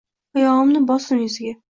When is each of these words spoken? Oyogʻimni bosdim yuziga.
Oyogʻimni 0.37 0.81
bosdim 0.91 1.19
yuziga. 1.25 1.53